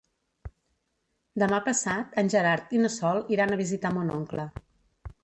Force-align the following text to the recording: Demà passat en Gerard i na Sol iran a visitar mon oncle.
Demà 1.43 1.59
passat 1.67 2.17
en 2.21 2.31
Gerard 2.37 2.73
i 2.79 2.81
na 2.85 2.91
Sol 2.95 3.21
iran 3.37 3.55
a 3.55 3.63
visitar 3.63 3.93
mon 3.99 4.11
oncle. 4.17 4.49